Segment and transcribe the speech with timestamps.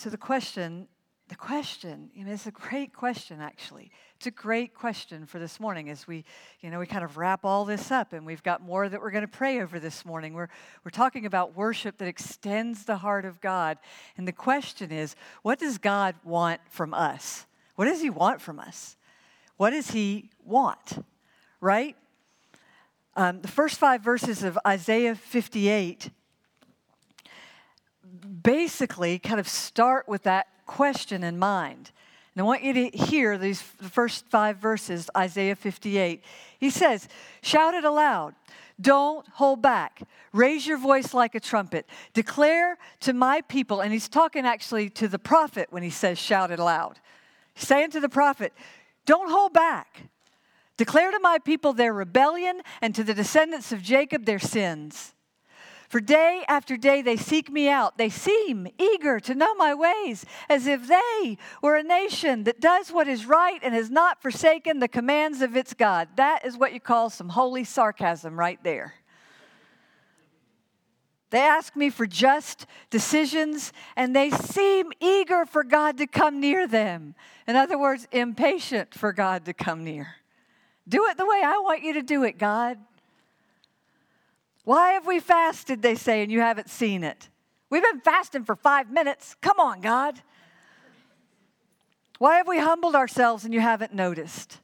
[0.00, 0.88] So the question,
[1.28, 3.90] the question, you know, it's a great question actually.
[4.16, 6.24] It's a great question for this morning as we,
[6.62, 9.10] you know, we kind of wrap all this up and we've got more that we're
[9.10, 10.32] going to pray over this morning.
[10.32, 10.48] We're
[10.86, 13.76] we're talking about worship that extends the heart of God.
[14.16, 17.44] And the question is, what does God want from us?
[17.76, 18.96] What does he want from us?
[19.58, 21.04] What does he want?
[21.60, 21.94] Right?
[23.16, 26.08] Um, the first five verses of Isaiah 58
[28.42, 31.90] basically kind of start with that question in mind.
[32.34, 36.22] And I want you to hear these first five verses, Isaiah 58.
[36.58, 37.08] He says,
[37.42, 38.34] Shout it aloud.
[38.80, 40.02] Don't hold back.
[40.32, 41.86] Raise your voice like a trumpet.
[42.14, 46.50] Declare to my people, and he's talking actually to the prophet when he says, Shout
[46.50, 47.00] it aloud.
[47.54, 48.52] He's saying to the prophet,
[49.06, 50.02] Don't hold back.
[50.76, 55.14] Declare to my people their rebellion and to the descendants of Jacob their sins.
[55.90, 57.98] For day after day they seek me out.
[57.98, 62.92] They seem eager to know my ways, as if they were a nation that does
[62.92, 66.06] what is right and has not forsaken the commands of its God.
[66.14, 68.94] That is what you call some holy sarcasm right there.
[71.30, 76.68] They ask me for just decisions, and they seem eager for God to come near
[76.68, 77.16] them.
[77.48, 80.14] In other words, impatient for God to come near.
[80.88, 82.78] Do it the way I want you to do it, God.
[84.70, 87.28] Why have we fasted, they say, and you haven't seen it?
[87.70, 89.34] We've been fasting for five minutes.
[89.40, 90.22] Come on, God.
[92.18, 94.60] Why have we humbled ourselves and you haven't noticed?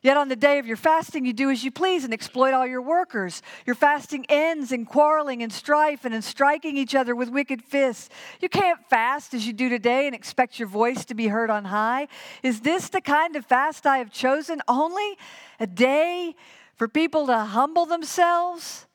[0.00, 2.66] Yet on the day of your fasting, you do as you please and exploit all
[2.66, 3.42] your workers.
[3.66, 8.08] Your fasting ends in quarreling and strife and in striking each other with wicked fists.
[8.40, 11.66] You can't fast as you do today and expect your voice to be heard on
[11.66, 12.08] high.
[12.42, 14.62] Is this the kind of fast I have chosen?
[14.66, 15.18] Only
[15.58, 16.36] a day
[16.74, 18.86] for people to humble themselves?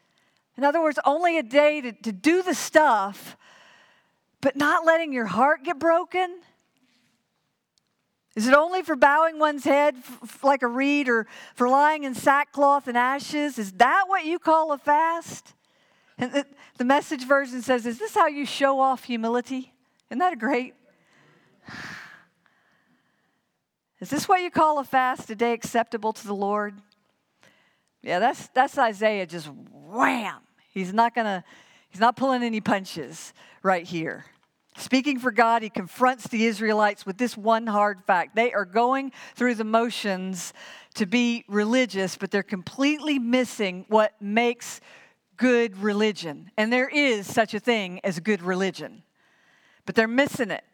[0.57, 3.35] In other words, only a day to, to do the stuff,
[4.41, 6.39] but not letting your heart get broken?
[8.35, 12.13] Is it only for bowing one's head f- like a reed or for lying in
[12.13, 13.57] sackcloth and ashes?
[13.57, 15.53] Is that what you call a fast?
[16.17, 16.45] And the,
[16.77, 19.73] the message version says, Is this how you show off humility?
[20.09, 20.73] Isn't that great?
[24.01, 26.75] Is this what you call a fast, a day acceptable to the Lord?
[28.01, 30.44] Yeah, that's, that's Isaiah just wham.
[30.75, 31.43] He's not gonna,
[31.89, 34.25] he's not pulling any punches right here.
[34.77, 38.35] Speaking for God, he confronts the Israelites with this one hard fact.
[38.35, 40.53] They are going through the motions
[40.95, 44.81] to be religious, but they're completely missing what makes
[45.37, 46.51] good religion.
[46.57, 49.03] And there is such a thing as good religion,
[49.85, 50.65] but they're missing it.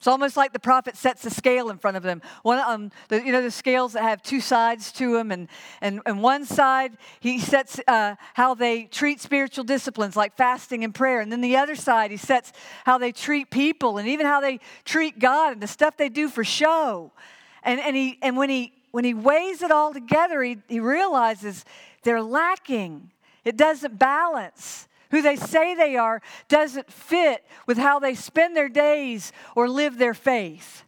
[0.00, 2.22] It's almost like the prophet sets a scale in front of them.
[2.42, 5.46] One, um, the, you know, the scales that have two sides to them, and,
[5.82, 10.94] and, and one side, he sets uh, how they treat spiritual disciplines like fasting and
[10.94, 11.20] prayer.
[11.20, 12.54] And then the other side, he sets
[12.86, 16.30] how they treat people and even how they treat God and the stuff they do
[16.30, 17.12] for show.
[17.62, 21.66] And, and, he, and when, he, when he weighs it all together, he, he realizes
[22.04, 23.10] they're lacking,
[23.44, 28.68] it doesn't balance who they say they are doesn't fit with how they spend their
[28.68, 30.84] days or live their faith.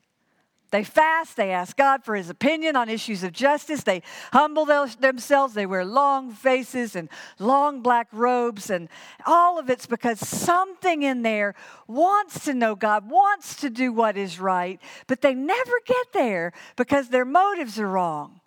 [0.72, 5.52] They fast, they ask God for his opinion on issues of justice, they humble themselves,
[5.52, 8.88] they wear long faces and long black robes, and
[9.26, 11.54] all of it's because something in there
[11.86, 16.54] wants to know God, wants to do what is right, but they never get there
[16.76, 18.40] because their motives are wrong.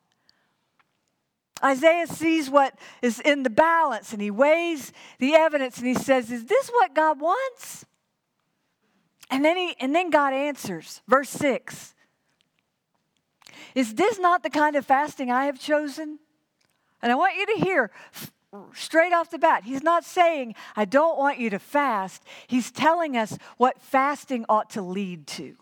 [1.66, 6.32] Isaiah sees what is in the balance and he weighs the evidence and he says,
[6.32, 7.86] Is this what God wants?
[9.32, 11.96] And then, he, and then God answers, verse 6
[13.74, 16.20] Is this not the kind of fasting I have chosen?
[17.02, 17.92] And I want you to hear
[18.74, 22.24] straight off the bat, he's not saying, I don't want you to fast.
[22.48, 25.56] He's telling us what fasting ought to lead to.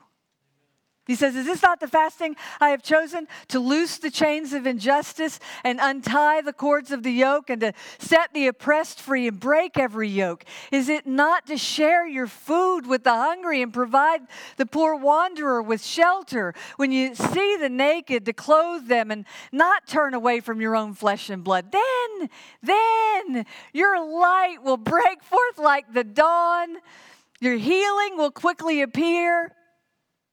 [1.05, 4.65] He says, Is this not the fasting I have chosen to loose the chains of
[4.65, 9.37] injustice and untie the cords of the yoke and to set the oppressed free and
[9.37, 10.45] break every yoke?
[10.71, 14.21] Is it not to share your food with the hungry and provide
[14.55, 16.53] the poor wanderer with shelter?
[16.77, 20.93] When you see the naked, to clothe them and not turn away from your own
[20.93, 21.73] flesh and blood?
[21.73, 22.29] Then,
[22.61, 26.77] then your light will break forth like the dawn,
[27.41, 29.53] your healing will quickly appear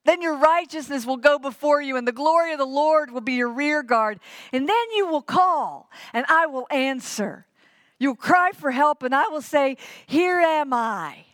[0.04, 3.34] Then your righteousness will go before you, and the glory of the Lord will be
[3.34, 4.18] your rear guard.
[4.52, 7.46] And then you will call, and I will answer.
[7.98, 9.76] You'll cry for help, and I will say,
[10.06, 11.26] Here am I.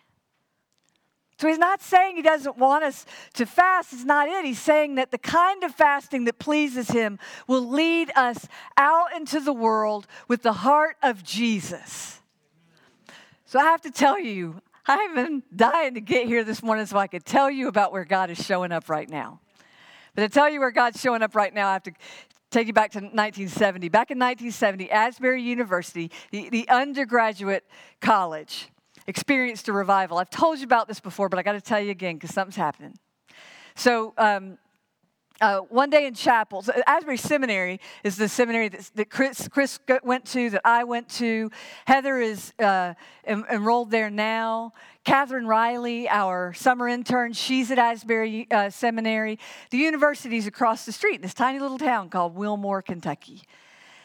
[1.39, 3.05] So he's not saying he doesn't want us
[3.35, 3.93] to fast.
[3.93, 4.45] It's not it.
[4.45, 8.49] He's saying that the kind of fasting that pleases him will lead us
[8.79, 12.21] out into the world with the heart of Jesus.
[13.45, 16.97] So I have to tell you, I've been dying to get here this morning so
[16.97, 19.41] I could tell you about where God is showing up right now.
[20.15, 21.93] But to tell you where God's showing up right now, I have to
[22.51, 23.89] take you back to 1970.
[23.89, 27.65] Back in 1970, Asbury University, the, the undergraduate
[28.01, 28.69] college,
[29.09, 30.19] experienced a revival.
[30.19, 32.57] I've told you about this before, but I got to tell you again because something's
[32.57, 32.97] happening.
[33.75, 34.59] So, um,
[35.41, 39.79] uh, one day in chapel, so Asbury Seminary is the seminary that, that Chris, Chris,
[40.03, 41.51] went to, that I went to.
[41.87, 42.95] Heather is uh,
[43.25, 44.73] em- enrolled there now.
[45.05, 49.39] Catherine Riley, our summer intern, she's at Asbury uh, Seminary.
[49.71, 53.43] The university's across the street in this tiny little town called Wilmore, Kentucky.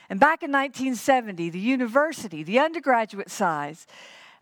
[0.10, 3.88] And back in 1970, the university, the undergraduate size,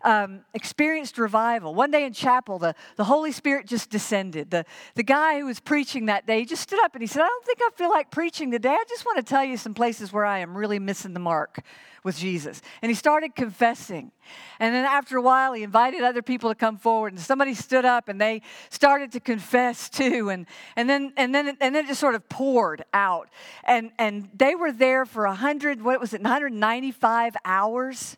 [0.02, 1.74] um, experienced revival.
[1.74, 4.50] One day in chapel, the, the Holy Spirit just descended.
[4.50, 4.64] The,
[4.94, 7.44] the guy who was preaching that day just stood up and he said, I don't
[7.44, 8.70] think I feel like preaching today.
[8.70, 11.62] I just want to tell you some places where I am really missing the mark
[12.02, 12.62] with Jesus.
[12.82, 14.10] And he started confessing.
[14.58, 17.84] And then after a while, he invited other people to come forward, and somebody stood
[17.84, 20.30] up and they started to confess too.
[20.30, 23.28] And, and, then, and, then, and then it just sort of poured out.
[23.64, 28.16] And, and they were there for 100, what was it, 195 hours?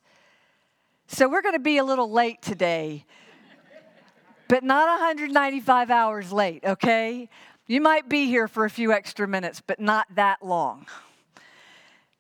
[1.15, 3.05] So we're going to be a little late today,
[4.49, 7.29] but not 195 hours late, okay?
[7.67, 10.87] You might be here for a few extra minutes, but not that long.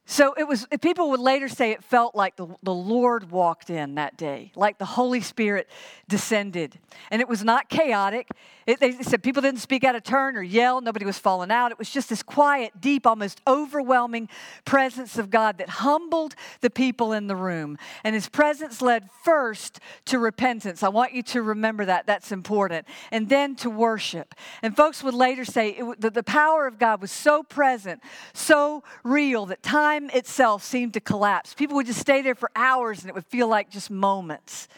[0.04, 3.94] So it was, people would later say it felt like the, the Lord walked in
[3.94, 5.70] that day, like the Holy Spirit
[6.08, 6.78] descended.
[7.10, 8.28] And it was not chaotic.
[8.66, 11.70] It, they said people didn't speak out of turn or yell, nobody was falling out.
[11.70, 14.28] It was just this quiet, deep, almost overwhelming
[14.64, 17.78] presence of God that humbled the people in the room.
[18.02, 20.82] And his presence led first to repentance.
[20.82, 22.86] I want you to remember that, that's important.
[23.12, 24.34] And then to worship.
[24.62, 28.02] And folks would later say it, that the power of God was so present,
[28.32, 31.54] so real, that time time itself seemed to collapse.
[31.54, 34.68] People would just stay there for hours and it would feel like just moments.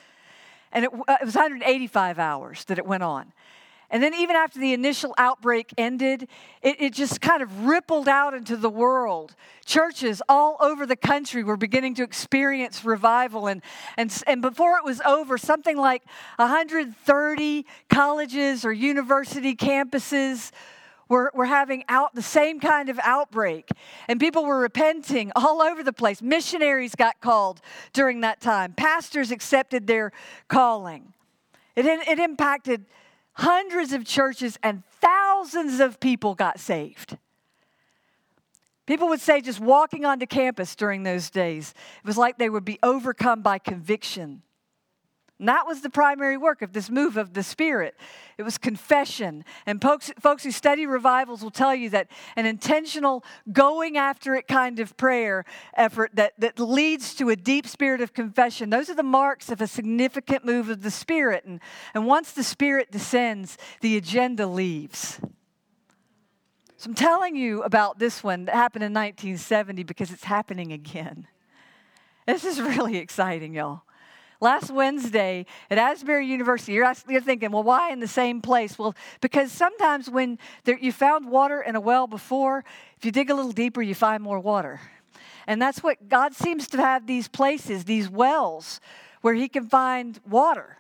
[0.73, 3.33] And it, uh, it was 185 hours that it went on.
[3.91, 6.27] And then, even after the initial outbreak ended,
[6.63, 9.37] it, it, just kind of rippled out into the world.
[9.67, 13.47] Churches all over the country were beginning to experience revival.
[13.47, 13.63] And,
[13.97, 16.03] and, and before it was over, something like
[16.37, 20.51] 130 colleges or university campuses
[21.09, 23.69] were, were having out the same kind of outbreak.
[24.09, 26.23] And people were repenting all over the place.
[26.23, 27.61] Missionaries got called
[27.93, 28.73] during that time.
[28.73, 30.13] Pastors accepted their
[30.49, 31.15] calling.
[31.77, 32.87] It, it impacted
[33.35, 37.19] hundreds of churches and thousands of people got saved.
[38.87, 42.65] People would say just walking onto campus during those days it was like they would
[42.65, 44.43] be overcome by conviction
[45.41, 47.97] and that was the primary work of this move of the Spirit.
[48.39, 49.45] It was confession.
[49.67, 54.47] And folks, folks who study revivals will tell you that an intentional going after it
[54.47, 55.45] kind of prayer
[55.77, 59.61] effort that, that leads to a deep spirit of confession, those are the marks of
[59.61, 61.45] a significant move of the Spirit.
[61.45, 61.61] And,
[61.95, 65.21] and once the Spirit descends, the agenda leaves.
[66.77, 71.27] So I'm telling you about this one that happened in 1970 because it's happening again.
[72.25, 73.83] This is really exciting, y'all.
[74.45, 78.79] Last Wednesday at Asbury University, you're, you're thinking, well, why in the same place?
[78.79, 82.63] Well, because sometimes when there, you found water in a well before,
[82.99, 84.83] if you dig a little deeper, you find more water.
[85.47, 88.83] And that's what God seems to have these places, these wells,
[89.23, 90.77] where He can find water.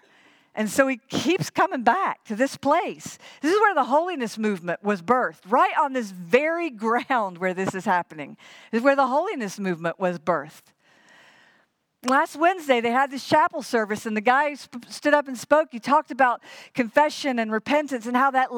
[0.55, 3.19] And so he keeps coming back to this place.
[3.41, 7.75] This is where the holiness movement was birthed, right on this very ground where this
[7.75, 8.37] is happening.
[8.71, 10.74] This is where the holiness movement was birthed
[12.05, 15.69] last Wednesday they had this chapel service, and the guy sp- stood up and spoke.
[15.71, 16.43] He talked about
[16.75, 18.55] confession and repentance and how that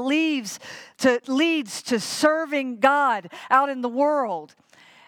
[0.99, 4.55] to, leads to serving God out in the world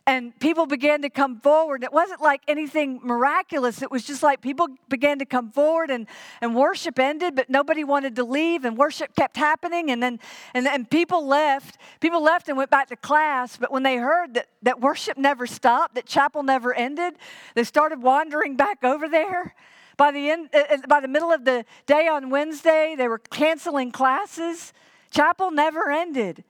[0.09, 1.85] and people began to come forward.
[1.85, 3.83] It wasn't like anything miraculous.
[3.83, 6.07] It was just like people began to come forward and,
[6.41, 9.91] and worship ended, but nobody wanted to leave and worship kept happening.
[9.91, 10.19] And then
[10.55, 11.77] and, and people left.
[12.01, 15.47] People left and went back to class, but when they heard that, that worship never
[15.47, 17.17] stopped, that chapel never ended,
[17.55, 19.55] they started wandering back over there.
[19.99, 23.19] By the, end, uh, uh, by the middle of the day on Wednesday, they were
[23.19, 24.73] canceling classes.
[25.11, 26.45] Chapel never ended.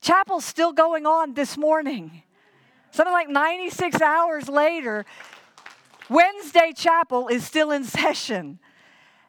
[0.00, 2.22] Chapel's still going on this morning.
[2.96, 5.04] Something like 96 hours later,
[6.08, 8.58] Wednesday chapel is still in session.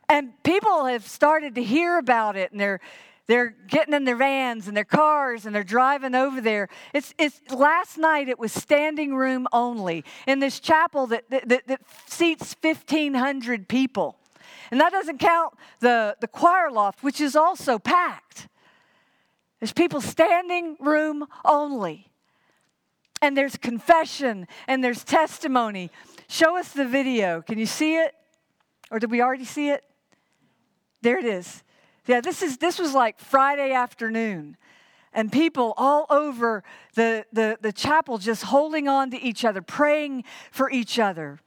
[0.08, 2.80] And people have started to hear about it and they're
[3.28, 6.70] they're getting in their vans and their cars and they're driving over there.
[6.94, 11.68] It's, it's last night it was standing room only in this chapel that, that, that,
[11.68, 14.16] that seats 1,500 people.
[14.72, 18.48] And that doesn't count the, the choir loft, which is also packed.
[19.60, 22.08] There's people standing room only.
[23.22, 25.92] And there's confession and there's testimony.
[26.28, 27.42] Show us the video.
[27.42, 28.14] Can you see it?
[28.92, 29.84] Or did we already see it?
[31.02, 31.64] There it is.
[32.06, 34.58] Yeah, this is this was like Friday afternoon.
[35.14, 40.26] And people all over the, the, the chapel just holding on to each other, praying
[40.52, 41.40] for each other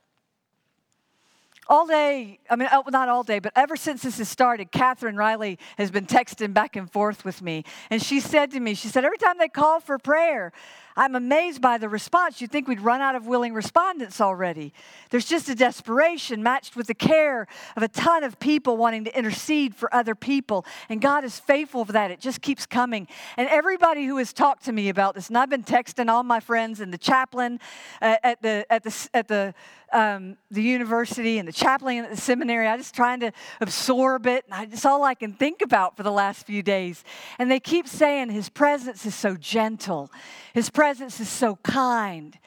[1.70, 5.14] all day, I mean, oh, not all day, but ever since this has started, Catherine
[5.14, 7.64] Riley has been texting back and forth with me.
[7.90, 10.52] And she said to me, she said, every time they call for prayer,
[10.96, 12.40] I'm amazed by the response.
[12.40, 14.72] You'd think we'd run out of willing respondents already.
[15.10, 19.16] There's just a desperation matched with the care of a ton of people wanting to
[19.16, 20.64] intercede for other people.
[20.88, 22.10] And God is faithful for that.
[22.10, 23.06] It just keeps coming.
[23.36, 26.40] And everybody who has talked to me about this, and I've been texting all my
[26.40, 27.60] friends and the chaplain
[28.02, 29.54] uh, at the, at the, at the,
[29.92, 32.66] um, the university and the chaplain at the seminary.
[32.66, 34.44] I'm just trying to absorb it.
[34.50, 37.04] And it's all I can think about for the last few days.
[37.38, 40.10] And they keep saying his presence is so gentle,
[40.52, 42.38] his presence is so kind.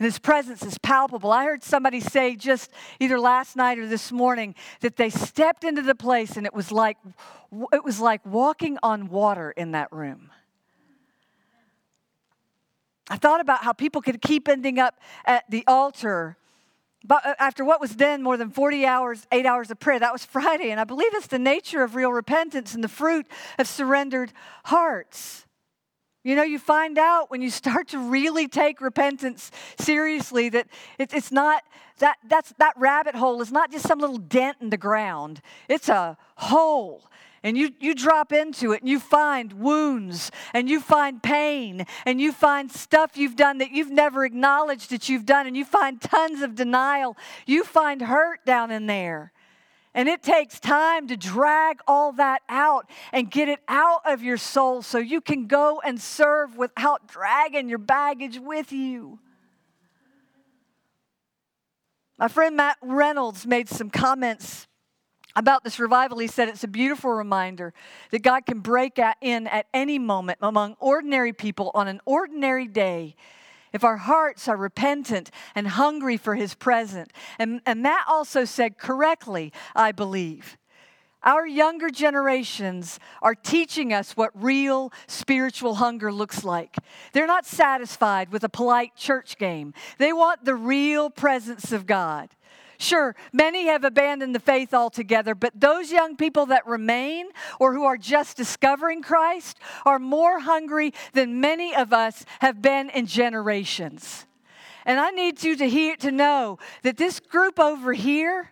[0.00, 1.30] And his presence is palpable.
[1.30, 5.80] I heard somebody say just either last night or this morning that they stepped into
[5.80, 6.96] the place and it was like
[7.72, 10.32] it was like walking on water in that room.
[13.08, 16.36] I thought about how people could keep ending up at the altar
[17.04, 20.12] but uh, after what was then more than 40 hours, eight hours of prayer, that
[20.12, 20.72] was Friday.
[20.72, 23.26] And I believe it's the nature of real repentance and the fruit
[23.58, 24.32] of surrendered
[24.64, 25.46] hearts.
[26.22, 30.66] You know, you find out when you start to really take repentance seriously that
[30.98, 31.62] it's not
[31.98, 35.40] that that's that rabbit hole is not just some little dent in the ground.
[35.68, 37.10] It's a hole
[37.42, 42.20] and you, you drop into it and you find wounds and you find pain and
[42.20, 46.00] you find stuff you've done that you've never acknowledged that you've done and you find
[46.00, 47.16] tons of denial.
[47.46, 49.32] You find hurt down in there.
[49.92, 54.36] And it takes time to drag all that out and get it out of your
[54.36, 59.18] soul so you can go and serve without dragging your baggage with you.
[62.18, 64.68] My friend Matt Reynolds made some comments
[65.36, 67.72] about this revival, he said it's a beautiful reminder
[68.10, 73.14] that God can break in at any moment among ordinary people on an ordinary day
[73.72, 77.10] if our hearts are repentant and hungry for his presence.
[77.38, 80.56] And, and Matt also said correctly, I believe.
[81.22, 86.76] Our younger generations are teaching us what real spiritual hunger looks like.
[87.12, 89.74] They're not satisfied with a polite church game.
[89.98, 92.30] They want the real presence of God.
[92.80, 97.26] Sure, many have abandoned the faith altogether, but those young people that remain
[97.60, 102.88] or who are just discovering Christ are more hungry than many of us have been
[102.88, 104.24] in generations.
[104.86, 108.50] And I need you to hear to know that this group over here,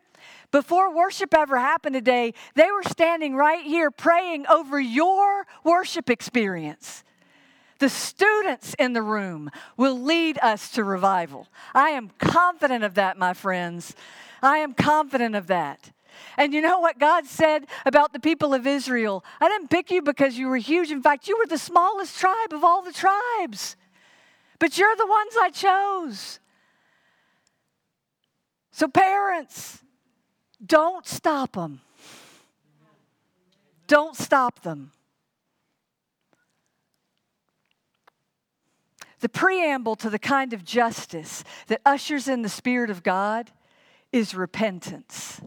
[0.51, 7.03] before worship ever happened today, they were standing right here praying over your worship experience.
[7.79, 11.49] The students in the room will lead us to revival.
[11.75, 13.95] I am confident of that, my friends.
[14.43, 15.93] I am confident of that.
[16.37, 19.25] And you know what God said about the people of Israel?
[19.41, 20.91] I didn't pick you because you were huge.
[20.91, 23.77] In fact, you were the smallest tribe of all the tribes.
[24.59, 26.41] But you're the ones I chose.
[28.73, 29.83] So, parents,
[30.65, 31.81] don't stop them.
[33.87, 34.93] Don't stop them.
[39.21, 43.51] The preamble to the kind of justice that ushers in the Spirit of God
[44.13, 45.41] is repentance.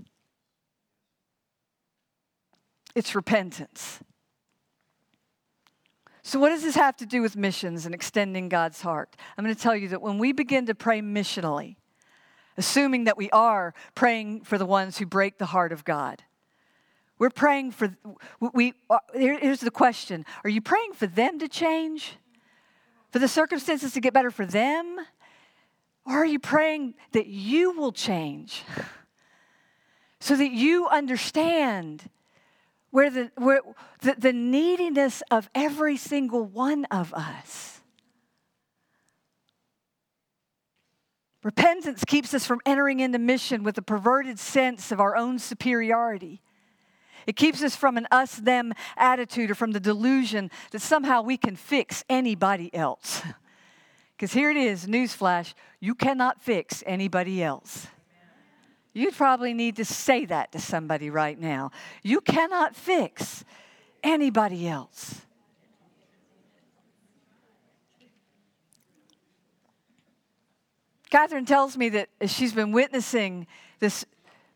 [2.95, 3.99] It's repentance.
[6.23, 9.15] So, what does this have to do with missions and extending God's heart?
[9.37, 11.77] I'm going to tell you that when we begin to pray missionally,
[12.57, 16.23] assuming that we are praying for the ones who break the heart of God,
[17.17, 17.95] we're praying for,
[18.53, 22.17] we, uh, here's the question Are you praying for them to change?
[23.11, 24.97] For the circumstances to get better for them?
[26.05, 28.63] Or are you praying that you will change
[30.19, 32.09] so that you understand
[32.89, 33.61] where the, where
[34.01, 37.81] the, the neediness of every single one of us?
[41.43, 46.41] Repentance keeps us from entering into mission with a perverted sense of our own superiority.
[47.27, 51.37] It keeps us from an us them attitude or from the delusion that somehow we
[51.37, 53.21] can fix anybody else.
[54.17, 57.87] Because here it is newsflash you cannot fix anybody else.
[58.93, 61.71] You'd probably need to say that to somebody right now.
[62.03, 63.43] You cannot fix
[64.03, 65.21] anybody else.
[71.09, 73.47] Catherine tells me that she's been witnessing
[73.79, 74.05] this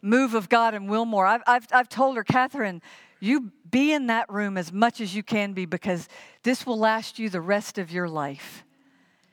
[0.02, 1.26] move of God in Wilmore.
[1.26, 2.82] I've, I've, I've told her, Catherine,
[3.20, 6.08] you be in that room as much as you can be because
[6.44, 8.64] this will last you the rest of your life.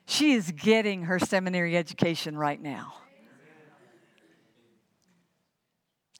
[0.06, 2.94] She is getting her seminary education right now.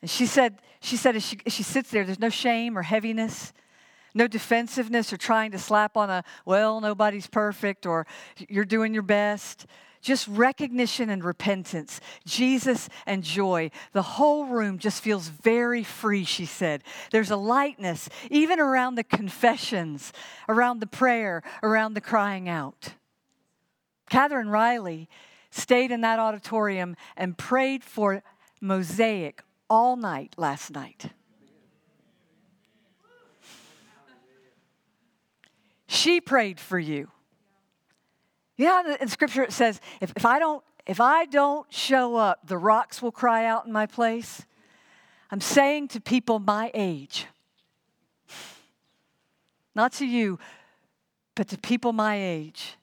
[0.01, 2.83] And she said, she said as she, as she sits there, there's no shame or
[2.83, 3.53] heaviness,
[4.15, 8.07] no defensiveness or trying to slap on a, well, nobody's perfect or
[8.49, 9.67] you're doing your best.
[10.01, 13.71] Just recognition and repentance, Jesus and joy.
[13.93, 16.83] The whole room just feels very free, she said.
[17.13, 20.13] There's a lightness, even around the confessions,
[20.49, 22.95] around the prayer, around the crying out.
[24.11, 25.09] Catherine Riley
[25.51, 28.25] stayed in that auditorium and prayed for
[28.61, 31.13] Mosaic all night last night.
[35.93, 37.11] She prayed for you.
[38.57, 42.47] You know, in scripture it says, if, if I don't if I don't show up,
[42.49, 44.47] the rocks will cry out in my place.
[45.31, 47.27] I'm saying to people my age,
[49.75, 50.39] not to you,
[51.35, 52.79] but to people my age,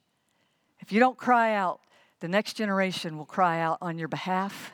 [0.80, 1.82] if you don't cry out,
[2.20, 4.72] the next generation will cry out on your behalf.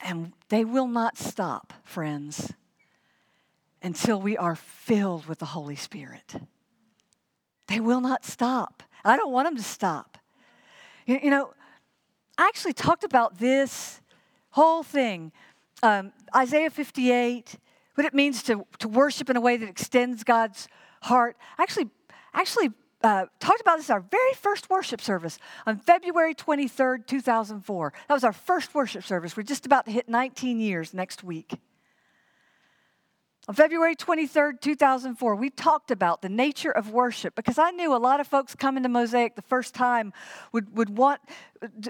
[0.00, 2.52] And they will not stop, friends,
[3.84, 6.34] until we are filled with the Holy Spirit.
[7.68, 8.82] They will not stop.
[9.04, 10.18] I don't want them to stop.
[11.06, 11.52] You, you know,
[12.38, 14.00] I actually talked about this
[14.50, 15.32] whole thing
[15.82, 17.56] um, Isaiah 58,
[17.94, 20.66] what it means to, to worship in a way that extends God's
[21.02, 21.36] heart.
[21.58, 21.90] I actually,
[22.32, 22.70] actually
[23.02, 27.92] uh, talked about this our very first worship service on February 23rd, 2004.
[28.08, 29.36] That was our first worship service.
[29.36, 31.58] We're just about to hit 19 years next week.
[33.46, 37.98] On February 23rd, 2004, we talked about the nature of worship because I knew a
[37.98, 40.14] lot of folks coming to Mosaic the first time
[40.52, 41.20] would, would want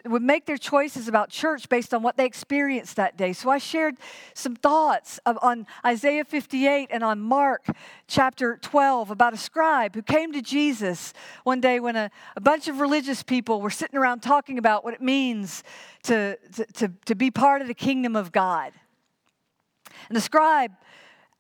[0.05, 3.33] would make their choices about church based on what they experienced that day.
[3.33, 3.97] So I shared
[4.33, 7.67] some thoughts of, on Isaiah 58 and on Mark
[8.07, 11.13] chapter 12 about a scribe who came to Jesus
[11.43, 14.95] one day when a, a bunch of religious people were sitting around talking about what
[14.95, 15.65] it means
[16.05, 18.73] to, to, to, to be part of the kingdom of God.
[20.09, 20.73] And the scribe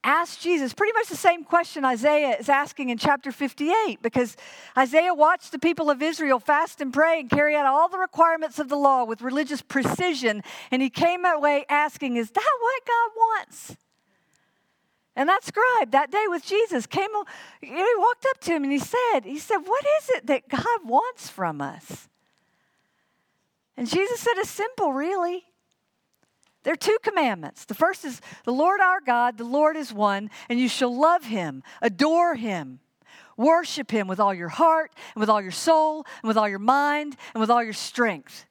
[0.04, 4.36] asked Jesus pretty much the same question Isaiah is asking in chapter 58 because
[4.76, 8.58] Isaiah watched the people of Israel fast and pray and carry out all the requirements
[8.58, 10.42] of the law with religious precision.
[10.70, 13.76] And he came away asking, Is that what God wants?
[15.16, 17.10] And that scribe that day with Jesus came,
[17.60, 20.80] he walked up to him and he said, he said, What is it that God
[20.84, 22.08] wants from us?
[23.76, 25.44] And Jesus said, It's simple, really.
[26.64, 27.66] There are two commandments.
[27.66, 31.24] The first is the Lord our God, the Lord is one, and you shall love
[31.24, 32.80] him, adore him,
[33.36, 36.58] worship him with all your heart, and with all your soul, and with all your
[36.58, 38.46] mind, and with all your strength.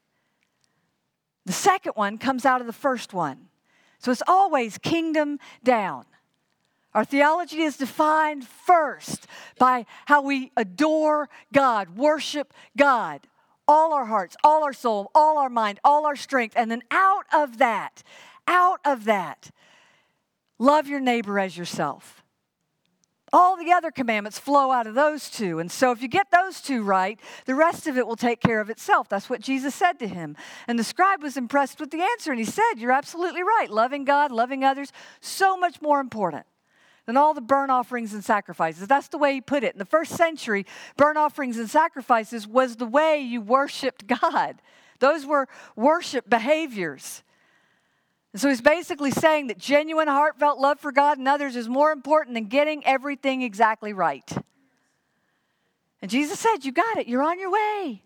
[1.46, 3.50] The second one comes out of the first one.
[3.98, 6.06] So it's always kingdom down.
[6.94, 9.26] Our theology is defined first
[9.58, 13.28] by how we adore God, worship God
[13.68, 16.56] all our hearts, all our soul, all our mind, all our strength.
[16.58, 18.04] And then out of that,
[18.48, 19.52] out of that,
[20.60, 22.24] love your neighbor as yourself.
[23.32, 25.58] All the other commandments flow out of those two.
[25.58, 28.62] And so, if you get those two right, the rest of it will take care
[28.62, 29.10] of itself.
[29.10, 30.38] That's what Jesus said to him.
[30.68, 32.30] And the scribe was impressed with the answer.
[32.30, 33.72] And he said, You're absolutely right.
[33.72, 36.46] Loving God, loving others, so much more important
[37.06, 38.88] than all the burnt offerings and sacrifices.
[38.88, 39.74] That's the way he put it.
[39.74, 40.66] In the first century,
[40.98, 44.62] burnt offerings and sacrifices was the way you worshiped God,
[45.00, 47.24] those were worship behaviors.
[48.32, 51.92] And so he's basically saying that genuine, heartfelt love for God and others is more
[51.92, 54.30] important than getting everything exactly right.
[56.02, 58.04] And Jesus said, You got it, you're on your way.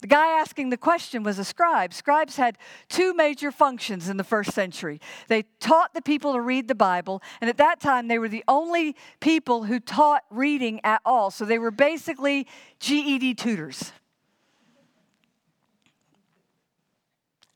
[0.00, 1.92] The guy asking the question was a scribe.
[1.92, 2.56] Scribes had
[2.88, 5.00] two major functions in the first century.
[5.28, 8.44] They taught the people to read the Bible, and at that time, they were the
[8.48, 11.30] only people who taught reading at all.
[11.30, 12.46] So they were basically
[12.78, 13.92] GED tutors.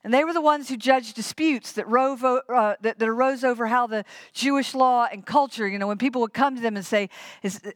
[0.04, 2.42] And they were the ones who judged disputes that, rove, uh,
[2.82, 4.04] that, that, arose over how the
[4.34, 7.08] Jewish law and culture, you know, when people would come to them and say,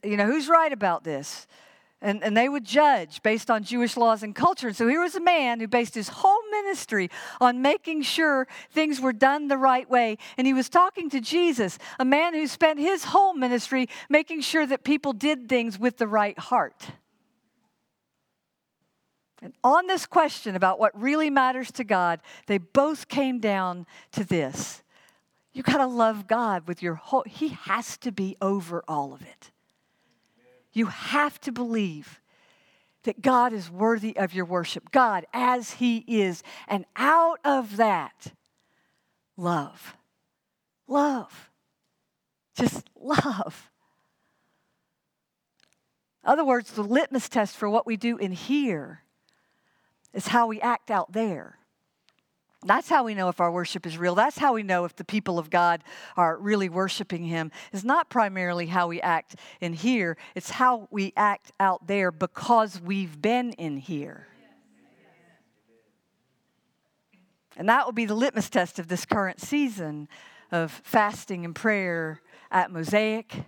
[0.03, 1.47] you know, who's right about this?
[2.01, 4.67] And, and they would judge based on Jewish laws and culture.
[4.69, 7.09] And so here was a man who based his whole ministry
[7.41, 10.17] on making sure things were done the right way.
[10.37, 14.65] And he was talking to Jesus, a man who spent his whole ministry making sure
[14.65, 16.91] that people did things with the right heart.
[19.41, 24.23] And on this question about what really matters to God, they both came down to
[24.23, 24.83] this
[25.53, 29.21] You got to love God with your whole, He has to be over all of
[29.21, 29.51] it.
[30.71, 32.21] You have to believe
[33.03, 36.43] that God is worthy of your worship, God as He is.
[36.67, 38.33] And out of that,
[39.37, 39.95] love.
[40.87, 41.49] Love.
[42.55, 43.69] Just love.
[46.23, 49.03] In other words, the litmus test for what we do in here
[50.13, 51.58] is how we act out there.
[52.65, 54.15] That's how we know if our worship is real.
[54.15, 55.81] That's how we know if the people of God
[56.17, 57.51] are really worshiping Him.
[57.71, 62.81] It's not primarily how we act in here, it's how we act out there because
[62.81, 64.27] we've been in here.
[67.55, 70.07] And that will be the litmus test of this current season
[70.51, 73.43] of fasting and prayer at Mosaic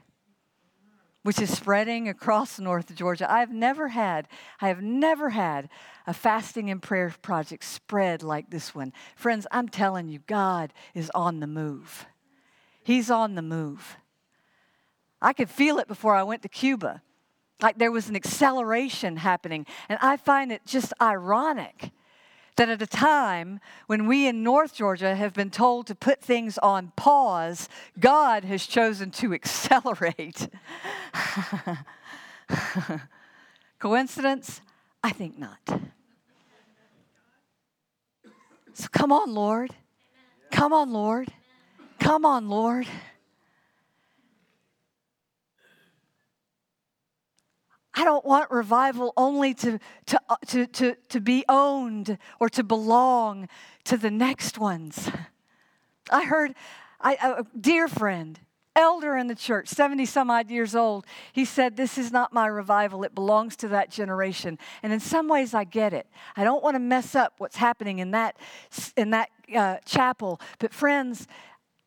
[1.23, 3.31] which is spreading across North Georgia.
[3.31, 4.27] I've never had,
[4.59, 5.69] I have never had
[6.07, 8.91] a fasting and prayer project spread like this one.
[9.15, 12.05] Friends, I'm telling you, God is on the move.
[12.83, 13.97] He's on the move.
[15.21, 17.03] I could feel it before I went to Cuba.
[17.61, 19.67] Like there was an acceleration happening.
[19.87, 21.91] And I find it just ironic
[22.55, 26.57] that at a time when we in North Georgia have been told to put things
[26.59, 30.49] on pause, God has chosen to accelerate.
[33.79, 34.61] Coincidence?
[35.03, 35.81] I think not.
[38.73, 39.75] So come on, Lord.
[40.51, 41.31] Come on, Lord.
[41.99, 42.87] Come on, Lord.
[48.01, 52.63] I don't want revival only to, to, uh, to, to, to be owned or to
[52.63, 53.47] belong
[53.83, 55.07] to the next ones.
[56.11, 56.55] I heard
[56.99, 58.39] I, a dear friend,
[58.75, 62.47] elder in the church, 70 some odd years old, he said, This is not my
[62.47, 63.03] revival.
[63.03, 64.57] It belongs to that generation.
[64.81, 66.07] And in some ways, I get it.
[66.35, 68.35] I don't want to mess up what's happening in that,
[68.97, 70.41] in that uh, chapel.
[70.57, 71.27] But, friends,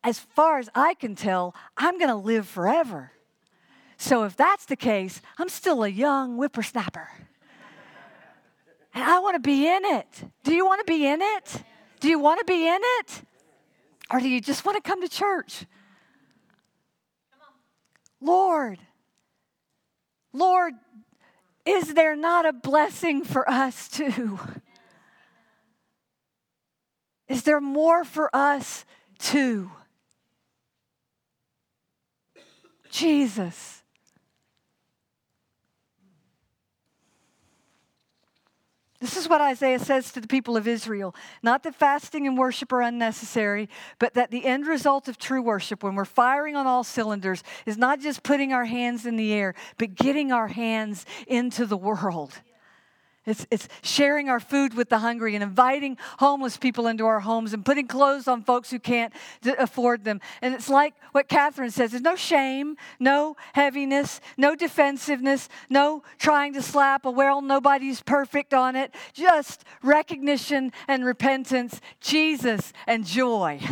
[0.01, 3.11] as far as I can tell, I'm going to live forever.
[3.97, 7.09] So if that's the case, I'm still a young whippersnapper.
[8.93, 10.23] And I want to be in it.
[10.43, 11.63] Do you want to be in it?
[11.99, 13.21] Do you want to be in it?
[14.09, 15.65] Or do you just want to come to church?
[18.21, 18.79] Lord,
[20.31, 20.73] Lord,
[21.65, 24.39] is there not a blessing for us too?
[27.27, 28.85] Is there more for us
[29.19, 29.71] too?
[32.91, 33.83] Jesus.
[38.99, 42.71] This is what Isaiah says to the people of Israel not that fasting and worship
[42.71, 46.83] are unnecessary, but that the end result of true worship, when we're firing on all
[46.83, 51.65] cylinders, is not just putting our hands in the air, but getting our hands into
[51.65, 52.41] the world.
[53.25, 57.53] It's, it's sharing our food with the hungry and inviting homeless people into our homes
[57.53, 59.11] and putting clothes on folks who can't
[59.57, 60.21] afford them.
[60.41, 66.53] And it's like what Catherine says there's no shame, no heaviness, no defensiveness, no trying
[66.53, 73.59] to slap a well, nobody's perfect on it, just recognition and repentance, Jesus and joy.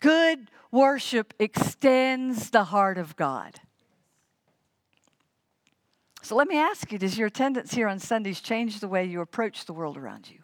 [0.00, 3.60] Good worship extends the heart of God.
[6.26, 9.20] So let me ask you does your attendance here on Sundays change the way you
[9.20, 10.40] approach the world around you?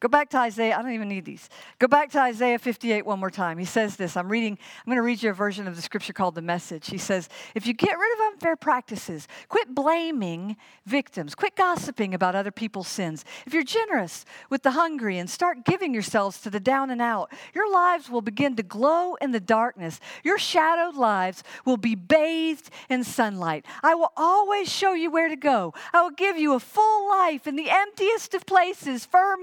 [0.00, 0.76] Go back to Isaiah.
[0.78, 1.50] I don't even need these.
[1.80, 3.58] Go back to Isaiah 58 one more time.
[3.58, 4.16] He says this.
[4.16, 6.88] I'm reading, I'm going to read you a version of the scripture called the message.
[6.88, 10.56] He says, If you get rid of unfair practices, quit blaming
[10.86, 13.24] victims, quit gossiping about other people's sins.
[13.44, 17.32] If you're generous with the hungry and start giving yourselves to the down and out,
[17.52, 19.98] your lives will begin to glow in the darkness.
[20.22, 23.66] Your shadowed lives will be bathed in sunlight.
[23.82, 25.74] I will always show you where to go.
[25.92, 29.40] I will give you a full life in the emptiest of places, firm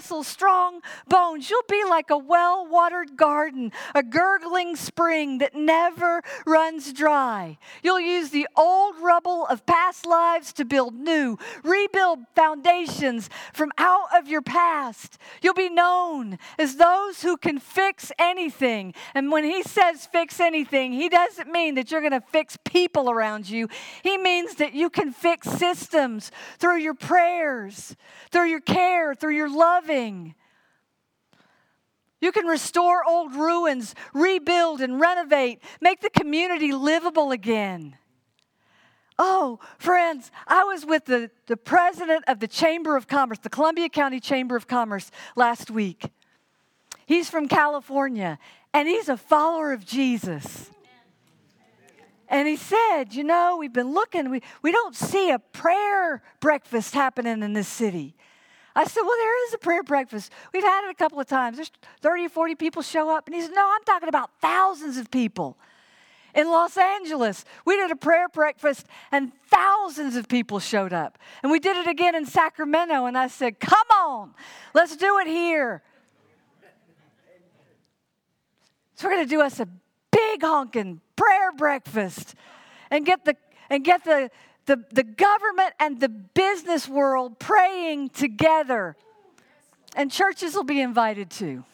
[0.00, 1.50] strong bones.
[1.50, 7.58] You'll be like a well watered garden, a gurgling spring that never runs dry.
[7.82, 14.08] You'll use the old rubble of past lives to build new, rebuild foundations from out
[14.14, 15.18] of your past.
[15.42, 18.94] You'll be known as those who can fix anything.
[19.14, 23.10] And when he says fix anything, he doesn't mean that you're going to fix people
[23.10, 23.68] around you,
[24.02, 27.96] he means that you can fix systems through your prayers,
[28.30, 30.34] through your care, through your love loving.
[32.20, 37.96] You can restore old ruins, rebuild and renovate, make the community livable again.
[39.18, 43.88] Oh, friends, I was with the, the president of the Chamber of Commerce, the Columbia
[43.88, 46.10] County Chamber of Commerce, last week.
[47.06, 48.38] He's from California,
[48.74, 50.70] and he's a follower of Jesus.
[52.28, 56.92] And he said, You know, we've been looking, we, we don't see a prayer breakfast
[56.92, 58.16] happening in this city.
[58.76, 60.30] I said, Well, there is a prayer breakfast.
[60.52, 61.56] We've had it a couple of times.
[61.56, 63.26] There's 30 or 40 people show up.
[63.26, 65.56] And he said, No, I'm talking about thousands of people.
[66.34, 71.18] In Los Angeles, we did a prayer breakfast and thousands of people showed up.
[71.42, 73.06] And we did it again in Sacramento.
[73.06, 74.34] And I said, Come on,
[74.74, 75.82] let's do it here.
[78.96, 79.68] So we're going to do us a
[80.10, 82.34] big honking prayer breakfast
[82.90, 83.36] and get the
[83.68, 84.30] and get the,
[84.66, 88.96] the, the government and the business world praying together.
[89.94, 91.64] And churches will be invited too.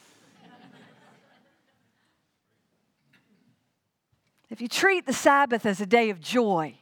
[4.48, 6.74] If you treat the Sabbath as a day of joy,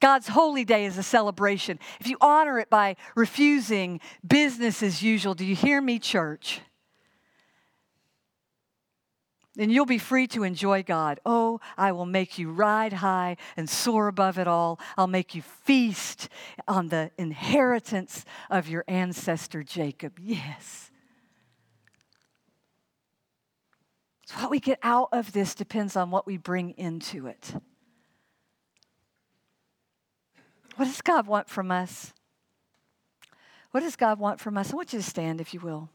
[0.00, 1.78] God's holy day is a celebration.
[2.00, 6.60] If you honor it by refusing business as usual, do you hear me, church?
[9.56, 11.20] Then you'll be free to enjoy God.
[11.24, 14.80] Oh, I will make you ride high and soar above it all.
[14.96, 16.28] I'll make you feast
[16.66, 20.18] on the inheritance of your ancestor Jacob.
[20.20, 20.90] Yes.
[24.26, 27.54] So, what we get out of this depends on what we bring into it.
[30.76, 32.12] What does God want from us?
[33.70, 34.72] What does God want from us?
[34.72, 35.88] I want you to stand, if you will.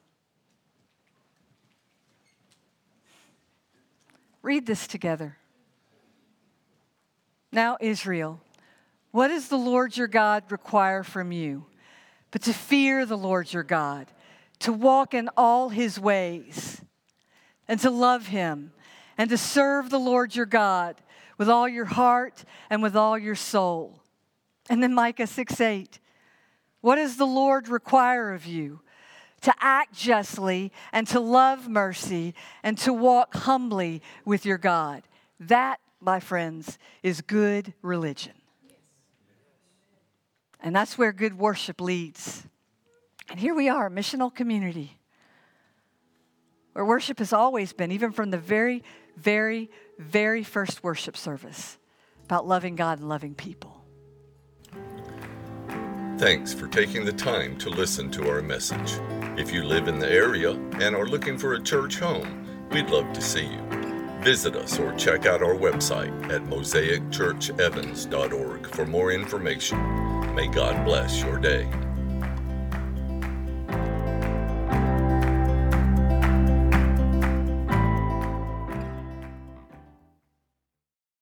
[4.42, 5.38] Read this together.
[7.52, 8.42] Now, Israel,
[9.12, 11.66] what does the Lord your God require from you?
[12.32, 14.08] But to fear the Lord your God,
[14.60, 16.82] to walk in all his ways,
[17.68, 18.72] and to love him,
[19.18, 21.02] and to serve the Lord your God
[21.38, 24.04] with all your heart and with all your soul.
[24.70, 26.00] And then Micah 6 8.
[26.82, 28.82] What does the Lord require of you?
[29.42, 35.04] To act justly and to love mercy and to walk humbly with your God.
[35.40, 38.34] That, my friends, is good religion.
[40.62, 42.46] And that's where good worship leads.
[43.30, 45.00] And here we are, a missional community,
[46.74, 48.84] where worship has always been, even from the very,
[49.16, 51.78] very, very first worship service,
[52.26, 53.86] about loving God and loving people.
[56.18, 59.00] Thanks for taking the time to listen to our message.
[59.40, 63.14] If you live in the area and are looking for a church home, we'd love
[63.14, 63.62] to see you.
[64.22, 70.36] Visit us or check out our website at mosaicchurchevans.org for more information.
[70.36, 71.70] May God bless your day.